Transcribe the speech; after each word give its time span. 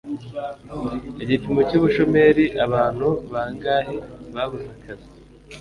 igipimo 1.23 1.59
cy'ubushomeri 1.69 2.43
abantu 2.65 3.07
bangahe 3.31 3.95
babuze 4.33 4.67
akazi 4.75 5.09